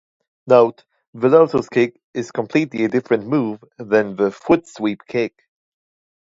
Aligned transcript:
Note: 0.47 0.83
The 1.13 1.29
lotus 1.29 1.69
kick 1.69 2.01
is 2.15 2.31
completely 2.31 2.85
a 2.85 2.89
different 2.89 3.27
move 3.27 3.63
than 3.77 4.15
the 4.15 4.31
foot 4.31 4.65
sweep 4.65 5.01
kick. 5.07 5.35